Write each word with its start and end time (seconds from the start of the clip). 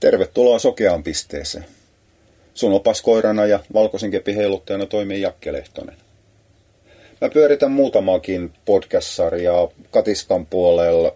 Tervetuloa 0.00 0.58
sokeaan 0.58 1.02
pisteeseen. 1.02 1.64
Sun 2.54 2.72
opaskoirana 2.72 3.46
ja 3.46 3.60
valkoisen 3.74 4.10
kepin 4.10 4.36
heiluttajana 4.36 4.86
toimii 4.86 5.20
Jakke 5.20 5.52
Lehtonen. 5.52 5.96
Mä 7.20 7.28
pyöritän 7.28 7.70
muutamaakin 7.70 8.52
podcast-sarjaa 8.64 9.68
Katiskan 9.90 10.46
puolella 10.46 11.12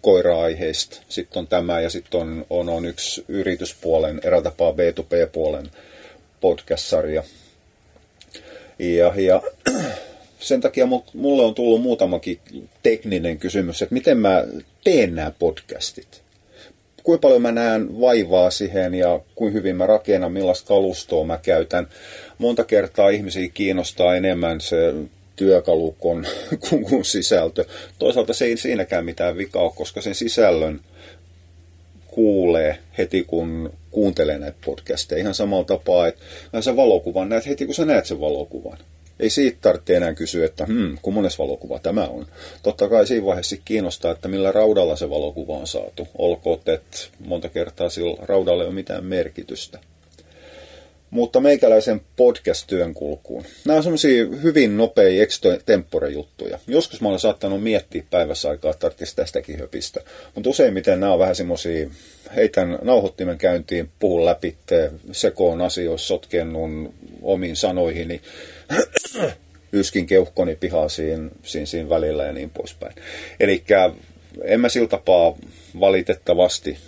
koira-aiheista. 0.00 1.02
Sitten 1.08 1.40
on 1.40 1.46
tämä 1.46 1.80
ja 1.80 1.90
sitten 1.90 2.20
on, 2.20 2.46
on, 2.50 2.68
on 2.68 2.84
yksi 2.84 3.24
yrityspuolen, 3.28 4.20
erätapaa 4.24 4.70
B2B-puolen 4.70 5.70
podcast-sarja. 6.40 7.22
Ja, 8.78 9.12
ja 9.16 9.42
sen 10.40 10.60
takia 10.60 10.86
mulle 11.14 11.42
on 11.42 11.54
tullut 11.54 11.82
muutamakin 11.82 12.40
tekninen 12.82 13.38
kysymys, 13.38 13.82
että 13.82 13.94
miten 13.94 14.18
mä 14.18 14.44
teen 14.84 15.14
nämä 15.14 15.32
podcastit. 15.38 16.22
Kuinka 17.02 17.20
paljon 17.20 17.42
mä 17.42 17.52
näen 17.52 18.00
vaivaa 18.00 18.50
siihen 18.50 18.94
ja 18.94 19.20
kuinka 19.34 19.58
hyvin 19.58 19.76
mä 19.76 19.86
rakennan, 19.86 20.32
millaista 20.32 20.68
kalustoa 20.68 21.24
mä 21.24 21.38
käytän. 21.42 21.88
Monta 22.38 22.64
kertaa 22.64 23.08
ihmisiä 23.08 23.48
kiinnostaa 23.54 24.16
enemmän 24.16 24.60
se 24.60 24.94
työkalu 25.36 25.96
kuin, 25.98 26.26
kuin 26.88 27.04
sisältö. 27.04 27.64
Toisaalta 27.98 28.32
se 28.32 28.44
ei 28.44 28.56
siinäkään 28.56 29.04
mitään 29.04 29.36
vikaa 29.36 29.62
ole, 29.62 29.72
koska 29.76 30.00
sen 30.00 30.14
sisällön 30.14 30.80
kuulee 32.06 32.78
heti, 32.98 33.24
kun 33.24 33.72
kuuntelee 33.90 34.38
näitä 34.38 34.58
podcasteja. 34.64 35.20
Ihan 35.20 35.34
samalla 35.34 35.64
tapaa, 35.64 36.06
että 36.06 36.22
sä 36.60 36.76
valokuvan 36.76 37.28
näet 37.28 37.46
heti, 37.46 37.66
kun 37.66 37.74
sä 37.74 37.84
näet 37.84 38.06
sen 38.06 38.20
valokuvan. 38.20 38.78
Ei 39.22 39.30
siitä 39.30 39.58
tarvitse 39.60 39.96
enää 39.96 40.14
kysyä, 40.14 40.46
että 40.46 40.66
hmm, 40.66 40.98
kun 41.02 41.14
mones 41.14 41.38
valokuva 41.38 41.78
tämä 41.78 42.06
on. 42.06 42.26
Totta 42.62 42.88
kai 42.88 43.06
siinä 43.06 43.26
vaiheessa 43.26 43.56
kiinnostaa, 43.64 44.12
että 44.12 44.28
millä 44.28 44.52
raudalla 44.52 44.96
se 44.96 45.10
valokuva 45.10 45.56
on 45.56 45.66
saatu. 45.66 46.08
Olkoon, 46.18 46.60
että 46.66 46.98
monta 47.18 47.48
kertaa 47.48 47.88
sillä 47.88 48.16
raudalla 48.26 48.62
ei 48.62 48.66
ole 48.66 48.74
mitään 48.74 49.04
merkitystä. 49.04 49.78
Mutta 51.10 51.40
meikäläisen 51.40 52.00
podcast-työn 52.16 52.94
kulkuun. 52.94 53.44
Nämä 53.64 53.76
on 53.76 53.82
semmoisia 53.82 54.26
hyvin 54.42 54.76
nopeita 54.76 55.22
extempore-juttuja. 55.22 56.58
Joskus 56.66 57.00
mä 57.00 57.08
olen 57.08 57.20
saattanut 57.20 57.62
miettiä 57.62 58.02
päivässä 58.10 58.50
aikaa, 58.50 58.70
että 58.70 58.90
tästäkin 59.16 59.58
höpistä. 59.58 60.00
Mutta 60.34 60.50
useimmiten 60.50 61.00
nämä 61.00 61.12
on 61.12 61.18
vähän 61.18 61.36
semmoisia, 61.36 61.88
heitän 62.36 62.78
nauhoittimen 62.82 63.38
käyntiin, 63.38 63.90
puhun 63.98 64.24
läpi, 64.24 64.56
sekoon 65.12 65.60
asioissa, 65.60 66.06
sotkennun 66.06 66.94
omiin 67.22 67.56
sanoihini, 67.56 68.20
yskin 69.72 70.06
keuhkoni 70.06 70.56
pihaa 70.56 70.88
siinä, 70.88 71.30
siinä, 71.42 71.66
siinä 71.66 71.88
välillä 71.88 72.24
ja 72.24 72.32
niin 72.32 72.50
poispäin. 72.50 72.94
Eli 73.40 73.64
en 74.44 74.60
mä 74.60 74.68
sillä 74.68 74.88
tapaa 74.88 75.36
valitettavasti 75.80 76.78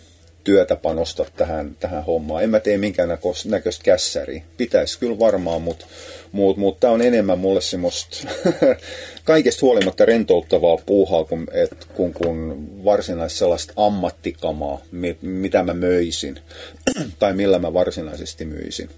työtä 0.44 0.76
panostaa 0.76 1.26
tähän, 1.36 1.76
tähän 1.80 2.04
hommaan. 2.04 2.44
En 2.44 2.50
mä 2.50 2.60
tee 2.60 2.78
minkään 2.78 3.08
näköistä 3.44 3.84
kässäriä. 3.84 4.42
Pitäisi 4.56 4.98
kyllä 4.98 5.18
varmaan, 5.18 5.62
mutta 5.62 5.86
mut, 6.32 6.56
mut 6.56 6.80
tämä 6.80 6.92
on 6.92 7.02
enemmän 7.02 7.38
mulle 7.38 7.60
semmoista 7.60 8.16
kaikesta 9.24 9.60
huolimatta 9.62 10.04
rentouttavaa 10.04 10.76
puuhaa 10.86 11.24
kun, 11.24 11.46
et, 11.52 11.84
kun, 11.94 12.14
kun 12.14 12.68
varsinaisesti 12.84 13.38
sellaista 13.38 13.72
ammattikamaa, 13.76 14.80
mitä 15.22 15.62
mä 15.62 15.74
möisin 15.74 16.38
tai 17.18 17.32
millä 17.32 17.58
mä 17.58 17.74
varsinaisesti 17.74 18.44
myisin. 18.44 18.90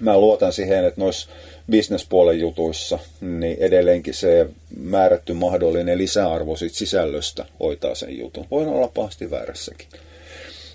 Mä 0.00 0.18
luotan 0.18 0.52
siihen, 0.52 0.84
että 0.84 1.00
noissa 1.00 1.30
bisnespuolen 1.70 2.40
jutuissa, 2.40 2.98
niin 3.20 3.56
edelleenkin 3.60 4.14
se 4.14 4.46
määrätty 4.76 5.32
mahdollinen 5.32 5.98
lisäarvo 5.98 6.56
siitä 6.56 6.76
sisällöstä 6.76 7.44
hoitaa 7.60 7.94
sen 7.94 8.18
jutun. 8.18 8.46
Voin 8.50 8.68
olla 8.68 8.88
pahasti 8.88 9.30
väärässäkin. 9.30 9.88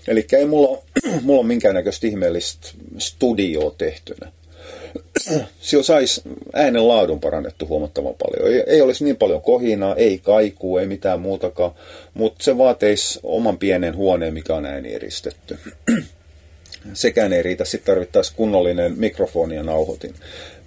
Eli 0.08 0.26
ei 0.32 0.46
mulla, 0.46 0.82
mulla 1.22 1.40
ole 1.40 1.46
minkäännäköistä 1.46 2.06
ihmeellistä 2.06 2.68
studioa 2.98 3.74
tehtynä. 3.78 4.32
Sillä 5.60 5.82
saisi 5.82 6.22
äänen 6.52 6.88
laadun 6.88 7.20
parannettu 7.20 7.66
huomattavan 7.66 8.14
paljon. 8.14 8.54
Ei, 8.54 8.64
ei 8.66 8.80
olisi 8.80 9.04
niin 9.04 9.16
paljon 9.16 9.42
kohinaa, 9.42 9.96
ei 9.96 10.18
kaikuu, 10.18 10.78
ei 10.78 10.86
mitään 10.86 11.20
muutakaan, 11.20 11.74
mutta 12.14 12.44
se 12.44 12.58
vaateisi 12.58 13.20
oman 13.22 13.58
pienen 13.58 13.96
huoneen, 13.96 14.34
mikä 14.34 14.54
on 14.54 14.66
ääni 14.66 14.94
eristetty. 14.94 15.58
Sekään 16.92 17.32
ei 17.32 17.42
riitä, 17.42 17.64
sitten 17.64 17.94
tarvittaisiin 17.94 18.36
kunnollinen 18.36 18.98
mikrofoni 18.98 19.54
ja 19.54 19.62
nauhoitin. 19.62 20.14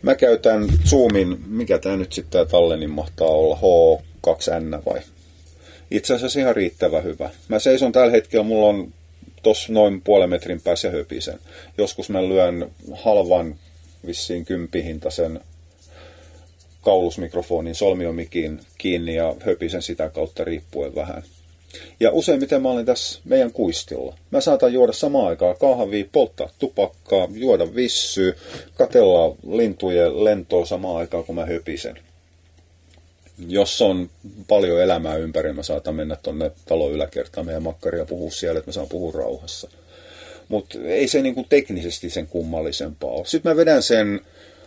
Mä 0.01 0.15
käytän 0.15 0.67
Zoomin, 0.89 1.37
mikä 1.47 1.77
tämä 1.77 1.97
nyt 1.97 2.13
sitten 2.13 2.31
tämä 2.31 2.45
tallenin 2.45 2.89
mahtaa 2.89 3.27
olla, 3.27 3.59
H2N 4.27 4.85
vai? 4.85 5.01
Itse 5.91 6.13
asiassa 6.13 6.39
ihan 6.39 6.55
riittävä 6.55 7.01
hyvä. 7.01 7.29
Mä 7.47 7.59
seison 7.59 7.91
tällä 7.91 8.11
hetkellä, 8.11 8.43
mulla 8.43 8.67
on 8.67 8.93
tuossa 9.43 9.73
noin 9.73 10.01
puolen 10.01 10.29
metrin 10.29 10.61
päässä 10.61 10.91
höpisen. 10.91 11.39
Joskus 11.77 12.09
mä 12.09 12.23
lyön 12.23 12.71
halvan 12.91 13.55
vissiin 14.05 14.45
kympihintaisen 14.45 15.39
kaulusmikrofonin 16.81 17.75
solmiomikin 17.75 18.59
kiinni 18.77 19.15
ja 19.15 19.35
höpisen 19.39 19.81
sitä 19.81 20.09
kautta 20.09 20.43
riippuen 20.43 20.95
vähän. 20.95 21.23
Ja 21.99 22.11
useimmiten 22.11 22.61
mä 22.61 22.69
olin 22.69 22.85
tässä 22.85 23.19
meidän 23.25 23.51
kuistilla. 23.51 24.17
Mä 24.31 24.41
saatan 24.41 24.73
juoda 24.73 24.93
samaan 24.93 25.27
aikaan 25.27 25.57
kahvia, 25.57 26.05
polttaa 26.11 26.49
tupakkaa, 26.59 27.27
juoda 27.31 27.75
vissyä, 27.75 28.33
katella 28.75 29.35
lintujen 29.49 30.23
lentoa 30.23 30.65
samaan 30.65 30.97
aikaan, 30.97 31.23
kun 31.23 31.35
mä 31.35 31.45
höpisen 31.45 31.99
jos 33.47 33.81
on 33.81 34.09
paljon 34.47 34.81
elämää 34.81 35.15
ympäri, 35.15 35.53
mä 35.53 35.63
saatan 35.63 35.95
mennä 35.95 36.15
tuonne 36.15 36.51
talon 36.65 36.91
yläkertaan 36.91 37.45
meidän 37.45 37.63
makkaria 37.63 38.05
puhua 38.05 38.31
siellä, 38.31 38.59
että 38.59 38.69
mä 38.69 38.73
saan 38.73 38.89
puhua 38.89 39.11
rauhassa. 39.11 39.69
Mutta 40.49 40.79
ei 40.83 41.07
se 41.07 41.21
niinku 41.21 41.45
teknisesti 41.49 42.09
sen 42.09 42.27
kummallisempaa 42.27 43.11
ole. 43.11 43.25
Sitten 43.25 43.51
mä 43.51 43.55
vedän 43.55 43.83
sen 43.83 44.21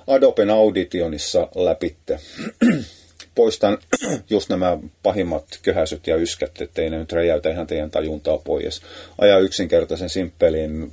Adoben 0.06 0.50
Auditionissa 0.50 1.48
läpitte. 1.54 2.20
Poistan 3.34 3.78
just 4.30 4.48
nämä 4.48 4.78
pahimmat 5.02 5.44
köhäsyt 5.62 6.06
ja 6.06 6.16
yskät, 6.16 6.60
ettei 6.60 6.90
ne 6.90 6.98
nyt 6.98 7.12
räjäytä 7.12 7.50
ihan 7.50 7.66
teidän 7.66 7.90
tajuntaa 7.90 8.38
pois. 8.38 8.82
Ajaa 9.18 9.38
yksinkertaisen 9.38 10.08
simppelin 10.08 10.90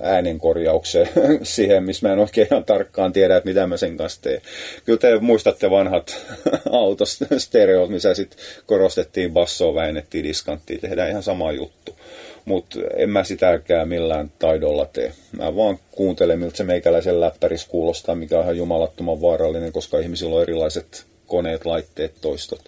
äänenkorjaukseen 0.00 1.08
siihen, 1.42 1.84
missä 1.84 2.06
mä 2.08 2.12
en 2.12 2.18
oikein 2.18 2.46
ihan 2.50 2.64
tarkkaan 2.64 3.12
tiedä, 3.12 3.36
että 3.36 3.48
mitä 3.48 3.66
mä 3.66 3.76
sen 3.76 3.96
kanssa 3.96 4.22
teen. 4.22 4.42
Kyllä 4.84 4.98
te 4.98 5.18
muistatte 5.18 5.70
vanhat 5.70 6.16
autostereot, 6.72 7.90
missä 7.90 8.14
sitten 8.14 8.38
korostettiin 8.66 9.32
bassoa, 9.32 9.74
väännettiin 9.74 10.24
diskanttia, 10.24 10.78
tehdään 10.78 11.10
ihan 11.10 11.22
sama 11.22 11.52
juttu. 11.52 11.96
Mutta 12.44 12.78
en 12.96 13.10
mä 13.10 13.24
sitäkään 13.24 13.88
millään 13.88 14.32
taidolla 14.38 14.86
tee. 14.86 15.12
Mä 15.32 15.56
vaan 15.56 15.78
kuuntelen, 15.90 16.38
miltä 16.38 16.56
se 16.56 16.64
meikäläisen 16.64 17.20
läppäris 17.20 17.66
kuulostaa, 17.66 18.14
mikä 18.14 18.38
on 18.38 18.42
ihan 18.42 18.56
jumalattoman 18.56 19.20
vaarallinen, 19.20 19.72
koska 19.72 19.98
ihmisillä 19.98 20.36
on 20.36 20.42
erilaiset 20.42 21.04
koneet, 21.30 21.66
laitteet, 21.66 22.12
toistot. 22.20 22.60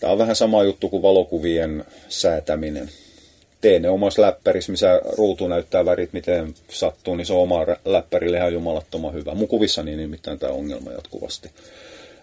Tämä 0.00 0.12
on 0.12 0.18
vähän 0.18 0.36
sama 0.36 0.62
juttu 0.62 0.88
kuin 0.88 1.02
valokuvien 1.02 1.84
säätäminen 2.08 2.90
tee 3.62 3.78
ne 3.78 3.88
omassa 3.88 4.22
läppärissä, 4.22 4.72
missä 4.72 5.00
ruutu 5.18 5.48
näyttää 5.48 5.84
värit, 5.84 6.12
miten 6.12 6.54
sattuu, 6.68 7.16
niin 7.16 7.26
se 7.26 7.32
on 7.32 7.42
oma 7.42 7.66
läppärille 7.84 8.36
ihan 8.36 8.52
jumalattoman 8.52 9.14
hyvä. 9.14 9.34
Mun 9.34 9.48
kuvissani 9.48 9.96
nimittäin 9.96 10.38
tämä 10.38 10.52
ongelma 10.52 10.92
jatkuvasti. 10.92 11.50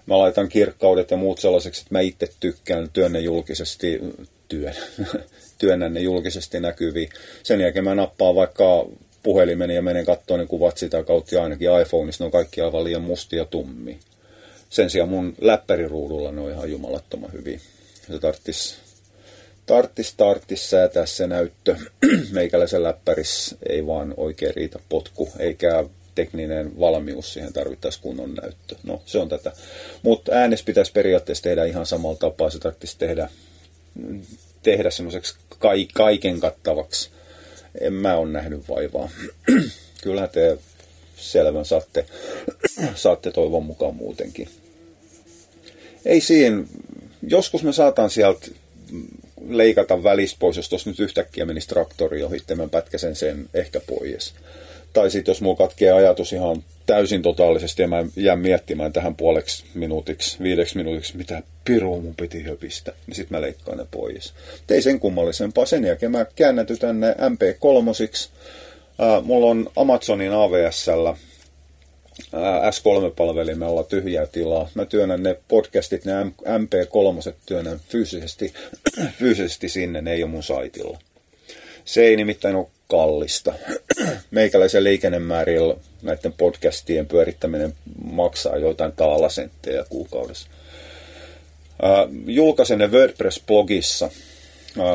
Mä 0.06 0.18
laitan 0.18 0.50
kirkkaudet 0.50 1.12
ja 1.12 1.18
muut 1.18 1.40
sellaiseksi, 1.40 1.82
että 1.82 1.96
mä 1.96 2.00
itse 2.00 2.30
tykkään 2.40 2.90
työnnä 2.94 3.20
julkisesti, 3.20 4.00
työn, 4.48 4.76
työnnän 5.60 5.94
ne 5.94 6.00
julkisesti 6.00 6.60
näkyviin. 6.60 7.10
Sen 7.44 7.62
jälkeen 7.62 7.86
mä 7.86 7.96
nappaan 7.96 8.36
vaikka 8.36 8.86
puhelimeni 9.24 9.76
ja 9.76 9.82
menen 9.82 10.06
katsomaan 10.06 10.40
ne 10.40 10.48
kuvat 10.48 10.78
sitä 10.78 11.04
kautta 11.04 11.36
ja 11.36 11.44
ainakin 11.44 11.82
iPhoneissa 11.82 12.24
ne 12.24 12.26
on 12.26 12.32
kaikki 12.32 12.62
aivan 12.62 12.84
liian 12.84 13.02
mustia 13.02 13.46
tummi. 13.46 14.00
Sen 14.70 14.90
sijaan 14.90 15.10
mun 15.10 15.36
läppäriruudulla 15.42 16.32
ne 16.32 16.42
on 16.42 16.52
ihan 16.52 16.72
jumalattoman 16.72 17.34
hyvin. 17.34 17.62
Se 18.12 18.20
tarvitsisi 18.20 18.76
tarttis 19.66 20.14
tarttis 20.14 20.70
säätää 20.70 21.06
se 21.06 21.28
näyttö. 21.28 21.76
Meikäläisen 22.32 22.84
läppäris 22.84 23.56
ei 23.70 23.88
vaan 23.88 24.14
oikein 24.18 24.56
riitä 24.56 24.80
potku, 24.90 25.30
eikä 25.40 25.84
tekninen 26.16 26.80
valmius 26.80 27.34
siihen 27.34 27.54
tarvittaisiin 27.54 28.02
kunnon 28.02 28.34
näyttö. 28.34 28.76
No, 28.84 29.02
se 29.06 29.18
on 29.18 29.30
tätä. 29.30 29.52
Mutta 30.04 30.32
äänes 30.32 30.64
pitäisi 30.64 30.92
periaatteessa 30.92 31.44
tehdä 31.44 31.66
ihan 31.66 31.86
samalla 31.86 32.18
tapaa. 32.18 32.50
Se 32.50 32.60
tarvitsisi 32.60 32.98
tehdä, 32.98 33.30
tehdä 34.64 34.90
semmoiseksi 34.90 35.36
kaiken 35.94 36.40
kattavaksi. 36.40 37.10
En 37.82 37.94
mä 37.94 38.16
ole 38.16 38.32
nähnyt 38.32 38.70
vaivaa. 38.70 39.10
Kyllä 40.04 40.28
te 40.28 40.58
selvän 41.20 41.66
saatte, 41.66 42.06
saatte 42.96 43.32
toivon 43.32 43.66
mukaan 43.66 43.96
muutenkin. 43.96 44.50
Ei 46.06 46.22
siinä, 46.22 46.64
joskus 47.28 47.64
mä 47.64 47.72
saatan 47.72 48.10
sieltä 48.10 48.48
leikata 49.48 50.04
välistä 50.04 50.38
pois, 50.40 50.58
jos 50.58 50.70
tuossa 50.70 50.90
nyt 50.90 51.00
yhtäkkiä 51.00 51.46
menisi 51.46 51.68
traktori 51.68 52.24
ohi, 52.24 52.38
mä 52.56 52.68
pätkäsen 52.68 53.16
sen 53.16 53.50
ehkä 53.54 53.80
pois. 53.80 54.34
Tai 54.94 55.12
sitten 55.12 55.32
jos 55.32 55.42
mulla 55.42 55.56
katkee 55.56 55.92
ajatus 55.92 56.34
ihan 56.34 56.64
täysin 56.86 57.22
totaalisesti 57.22 57.82
ja 57.82 57.88
mä 57.88 58.06
jään 58.16 58.40
miettimään 58.40 58.94
tähän 58.94 59.16
puoleksi 59.16 59.64
minuutiksi, 59.74 60.38
viideksi 60.44 60.78
minuutiksi, 60.78 61.18
mitä 61.18 61.44
pirua 61.66 62.02
mun 62.02 62.16
piti 62.16 62.44
höpistä, 62.44 62.94
niin 63.08 63.16
sitten 63.16 63.38
mä 63.38 63.42
leikkaan 63.42 63.78
ne 63.78 63.86
pois. 63.92 64.34
Tein 64.68 64.84
sen 64.84 65.00
kummallisempaa. 65.00 65.66
Sen 65.66 65.86
jälkeen 65.86 66.12
mä 66.12 66.26
käännäty 66.36 66.78
tänne 66.78 67.12
MP3. 67.12 68.30
Äh, 69.02 69.24
mulla 69.24 69.48
on 69.48 69.70
Amazonin 69.76 70.32
AVSllä 70.34 71.16
S3-palvelimella 72.70 73.84
tyhjää 73.84 74.26
tilaa. 74.26 74.70
Mä 74.76 74.86
työnnän 74.86 75.24
ne 75.24 75.38
podcastit, 75.48 76.06
ne 76.06 76.14
MP3 76.24 77.34
työnnän 77.46 77.80
fyysisesti, 77.90 78.54
fyysisesti 79.20 79.70
sinne, 79.70 80.02
ne 80.02 80.14
ei 80.14 80.24
ole 80.24 80.32
mun 80.32 80.44
saitilla. 80.44 81.00
Se 81.86 82.02
ei 82.02 82.16
nimittäin 82.16 82.56
ole 82.56 82.68
kallista. 82.88 83.54
Meikäläisen 84.32 84.84
liikennemäärillä 84.84 85.76
näiden 86.02 86.34
podcastien 86.34 87.06
pyörittäminen 87.06 87.74
maksaa 88.04 88.58
joitain 88.58 88.92
taalasenttejä 88.92 89.86
kuukaudessa. 89.90 90.48
julkaisen 92.28 92.80
ne 92.80 92.88
WordPress-blogissa 92.88 94.10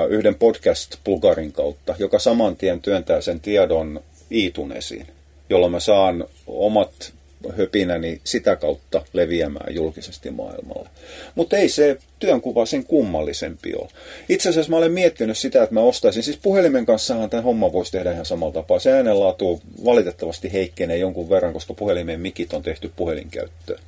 yhden 0.09 0.35
podcast-plugarin 0.35 1.53
kautta, 1.53 1.95
joka 1.99 2.19
saman 2.19 2.57
tien 2.57 2.81
työntää 2.81 3.21
sen 3.21 3.41
tiedon 3.41 4.01
iTunesiin, 4.31 5.07
jolloin 5.51 5.73
mä 5.73 5.81
saan 5.81 6.25
omat 6.47 7.13
höpinäni 7.57 8.21
sitä 8.25 8.57
kautta 8.57 9.03
leviämään 9.13 9.75
julkisesti 9.75 10.31
maailmalle. 10.31 10.89
Mutta 11.35 11.57
ei 11.57 11.69
se 11.69 11.99
työnkuva 12.19 12.67
sen 12.67 12.85
kummallisempi 12.85 13.75
ole. 13.75 13.89
Itse 14.29 14.49
asiassa 14.49 14.71
mä 14.71 14.77
olen 14.77 14.93
miettinyt 14.93 15.39
sitä, 15.39 15.63
että 15.63 15.75
mä 15.75 15.81
ostaisin, 15.81 16.23
siis 16.23 16.39
puhelimen 16.43 16.87
kanssahan 16.87 17.31
tämän 17.31 17.45
homman 17.45 17.73
voisi 17.73 17.93
tehdä 17.93 18.13
ihan 18.13 18.27
samalla 18.27 18.53
tapaa. 18.55 18.79
Se 18.79 18.93
äänenlaatu 18.93 19.61
valitettavasti 19.85 20.53
heikkenee 20.53 20.97
jonkun 20.97 21.31
verran, 21.31 21.53
koska 21.53 21.75
puhelimen 21.75 22.21
mikit 22.21 22.53
on 22.53 22.63
tehty 22.63 22.93
puhelinkäyttöön. 22.97 23.81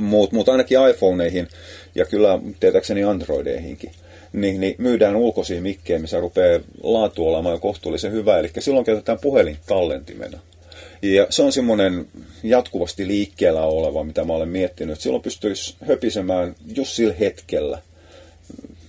Mutta 0.00 0.36
mut 0.36 0.48
ainakin 0.48 0.78
iPhoneihin 0.90 1.48
ja 1.94 2.04
kyllä 2.04 2.38
tietääkseni 2.60 3.04
Androideihinkin 3.04 3.90
niin, 4.32 4.60
niin 4.60 4.74
myydään 4.78 5.16
ulkoisia 5.16 5.62
mikkejä, 5.62 5.98
missä 5.98 6.20
rupeaa 6.20 6.60
laatu 6.82 7.28
olemaan 7.28 7.54
jo 7.54 7.58
kohtuullisen 7.58 8.12
hyvä. 8.12 8.38
Eli 8.38 8.50
silloin 8.58 8.86
käytetään 8.86 9.18
puhelin 9.22 9.58
tallentimena. 9.66 10.38
Ja 11.02 11.26
se 11.30 11.42
on 11.42 11.52
semmoinen 11.52 12.06
jatkuvasti 12.42 13.06
liikkeellä 13.06 13.62
oleva, 13.62 14.04
mitä 14.04 14.24
mä 14.24 14.32
olen 14.32 14.48
miettinyt. 14.48 15.00
Silloin 15.00 15.22
pystyisi 15.22 15.76
höpisemään 15.88 16.54
just 16.74 16.92
sillä 16.92 17.14
hetkellä, 17.20 17.78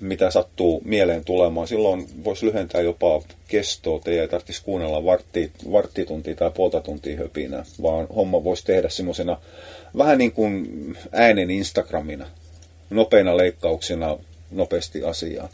mitä 0.01 0.31
sattuu 0.31 0.81
mieleen 0.86 1.25
tulemaan. 1.25 1.68
Silloin 1.68 2.07
voisi 2.24 2.46
lyhentää 2.46 2.81
jopa 2.81 3.22
kestoa. 3.48 4.00
Te 4.00 4.22
ei 4.22 4.28
tarvitsisi 4.28 4.63
kuunnella 4.63 5.06
vartti, 5.06 5.51
varttituntia 5.72 6.36
tai 6.36 6.51
puolta 6.51 6.81
tuntia 6.81 7.18
höpinä, 7.18 7.66
vaan 7.81 8.07
homma 8.16 8.44
voisi 8.44 8.66
tehdä 8.66 8.90
semmoisena 8.90 9.38
vähän 9.98 10.18
niin 10.18 10.31
kuin 10.31 10.68
äänen 11.12 11.50
Instagramina, 11.50 12.25
nopeina 12.90 13.38
leikkauksina 13.38 14.18
nopeasti 14.51 15.04
asiaan 15.04 15.50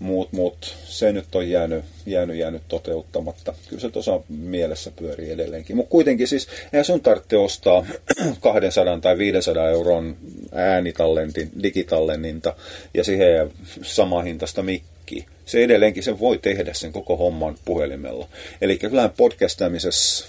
muut, 0.00 0.32
muut, 0.32 0.76
se 0.84 1.12
nyt 1.12 1.34
on 1.34 1.50
jäänyt, 1.50 1.84
jäänyt, 2.06 2.36
jäänyt 2.36 2.62
toteuttamatta. 2.68 3.54
Kyllä 3.68 3.80
se 3.80 3.90
tuossa 3.90 4.20
mielessä 4.28 4.90
pyörii 4.96 5.30
edelleenkin. 5.30 5.76
Mutta 5.76 5.90
kuitenkin 5.90 6.28
siis, 6.28 6.48
eihän 6.72 6.84
sun 6.84 7.00
tarvitse 7.00 7.36
ostaa 7.36 7.86
200 8.40 8.98
tai 8.98 9.18
500 9.18 9.70
euron 9.70 10.16
äänitallentin, 10.52 11.50
digitallenninta 11.62 12.56
ja 12.94 13.04
siihen 13.04 13.50
sama 13.82 14.22
hintaista 14.22 14.62
mikkiä. 14.62 15.24
Se 15.46 15.64
edelleenkin 15.64 16.02
se 16.02 16.18
voi 16.18 16.38
tehdä 16.38 16.74
sen 16.74 16.92
koko 16.92 17.16
homman 17.16 17.54
puhelimella. 17.64 18.28
Eli 18.60 18.78
kyllä 18.78 19.10
podcastaamisessa 19.16 20.26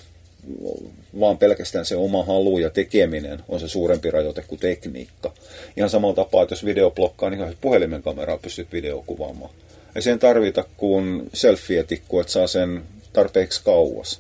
vaan 1.20 1.38
pelkästään 1.38 1.86
se 1.86 1.96
oma 1.96 2.24
halu 2.24 2.58
ja 2.58 2.70
tekeminen 2.70 3.40
on 3.50 3.60
se 3.60 3.68
suurempi 3.68 4.12
rajoite 4.12 4.42
kuin 4.42 4.60
tekniikka. 4.60 5.34
Ihan 5.78 5.90
samalla 5.90 6.16
tapaa, 6.16 6.44
että 6.44 6.54
jos 6.54 6.66
video 6.66 6.92
blokkaa, 6.92 7.30
niin 7.30 7.58
puhelimen 7.62 8.04
kameraa 8.04 8.38
pystyt 8.38 8.72
videokuvaamaan. 8.72 9.52
Ei 9.96 10.02
sen 10.02 10.20
tarvita 10.20 10.66
kuin 10.78 11.30
selfie-tikku, 11.34 12.20
että 12.20 12.32
saa 12.32 12.48
sen 12.48 12.84
tarpeeksi 13.14 13.62
kauas. 13.64 14.20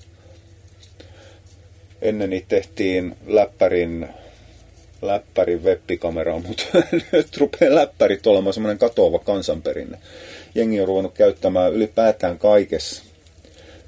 Ennen 2.01 2.29
niitä 2.29 2.47
tehtiin 2.47 3.15
läppärin, 3.27 4.07
läppärin 5.01 5.63
webbikameraa, 5.63 6.39
mutta 6.39 6.63
nyt 7.11 7.37
rupeaa 7.37 7.75
läppärit 7.75 8.27
olemaan 8.27 8.53
semmoinen 8.53 8.77
katoava 8.77 9.19
kansanperinne. 9.19 9.97
Jengi 10.55 10.81
on 10.81 10.87
ruvennut 10.87 11.13
käyttämään 11.13 11.73
ylipäätään 11.73 12.39
kaikessa 12.39 13.10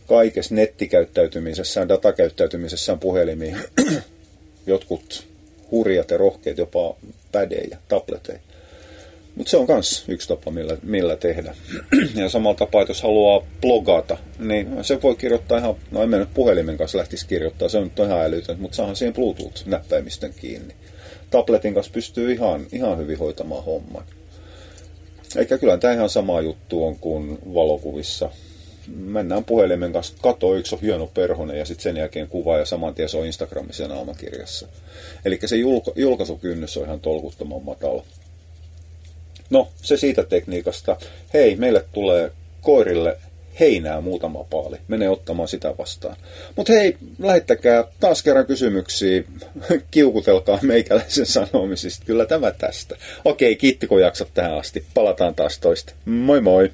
kaikessa 0.08 0.56
nettikäyttäytymisessään, 0.56 1.90
datakäyttäytymisessään 1.90 3.00
puhelimia. 3.00 3.58
Jotkut 4.68 5.24
hurjat 5.72 6.12
ja 6.12 6.18
rohkeat 6.18 6.58
jopa 6.58 6.96
pädejä, 7.32 7.78
tableteja. 7.88 8.40
Mutta 9.36 9.50
se 9.50 9.58
on 9.58 9.66
myös 9.70 10.04
yksi 10.08 10.28
tapa, 10.28 10.52
millä, 10.52 10.78
millä 10.84 11.16
tehdä. 11.16 11.56
ja 12.16 12.30
samalla 12.30 12.58
tapaa, 12.58 12.82
että 12.82 12.92
jos 12.92 13.02
haluaa 13.02 13.46
blogata, 13.62 14.18
niin 14.40 14.84
se 14.84 15.02
voi 15.02 15.16
kirjoittaa 15.16 15.58
ihan, 15.58 15.76
no 15.92 16.04
en 16.04 16.12
nyt 16.12 16.34
puhelimen 16.34 16.78
kanssa 16.78 16.98
lähtisi 16.98 17.28
kirjoittaa, 17.28 17.70
se 17.70 17.78
on 17.78 17.84
nyt 17.84 18.00
ihan 18.00 18.22
älytön, 18.22 18.60
mutta 18.60 18.76
saahan 18.76 18.96
siihen 18.96 19.14
Bluetooth-näppäimistön 19.14 20.34
kiinni. 20.34 20.74
Tabletin 21.30 21.74
kanssa 21.74 21.94
pystyy 21.94 22.32
ihan, 22.32 22.66
ihan 22.72 22.98
hyvin 22.98 23.20
hoitamaan 23.20 23.64
homman. 23.64 24.04
Eikä 25.36 25.58
kyllä 25.58 25.78
tämä 25.78 25.94
ihan 25.94 26.10
sama 26.10 26.42
juttu 26.42 26.86
on 26.86 26.96
kuin 27.00 27.40
valokuvissa 27.54 28.30
mennään 28.88 29.44
puhelimen 29.44 29.94
kanssa, 29.94 30.14
kato, 30.22 30.56
yksi 30.56 30.76
on 30.76 30.82
hieno 30.82 31.08
perhonen 31.08 31.60
ja 31.60 31.66
sitten 31.66 31.84
sen 31.84 31.98
jälkeen 31.98 32.28
kuva 32.28 32.58
ja 32.58 32.66
saman 32.66 32.96
tien 32.96 33.10
se 33.10 33.18
on 33.18 33.26
Instagramissa 33.26 33.88
naamakirjassa. 33.88 34.68
Eli 35.26 35.40
se 35.46 35.56
julka- 35.56 35.94
julkaisukynnys 35.96 36.78
on 36.78 36.86
ihan 36.86 37.00
tolkuttoman 37.00 37.64
matala. 37.64 38.04
No, 39.50 39.68
se 39.82 39.98
siitä 39.98 40.24
tekniikasta. 40.24 40.98
Hei, 41.34 41.56
meille 41.56 41.86
tulee 41.94 42.32
koirille 42.62 43.18
heinää 43.60 44.02
muutama 44.02 44.44
paali. 44.44 44.78
Mene 44.88 45.10
ottamaan 45.10 45.48
sitä 45.48 45.74
vastaan. 45.78 46.16
Mutta 46.56 46.74
hei, 46.74 46.98
lähettäkää 47.20 47.84
taas 48.00 48.24
kerran 48.24 48.46
kysymyksiä. 48.46 49.24
Kiukutelkaa 49.92 50.60
meikäläisen 50.62 51.26
sanomisista. 51.26 52.06
Kyllä 52.06 52.26
tämä 52.26 52.52
tästä. 52.52 52.96
Okei, 53.26 53.56
kiitti 53.56 53.88
kun 53.88 54.02
jaksat 54.02 54.28
tähän 54.34 54.58
asti. 54.58 54.86
Palataan 54.94 55.36
taas 55.36 55.60
toista. 55.60 55.94
Moi 56.06 56.42
moi! 56.42 56.72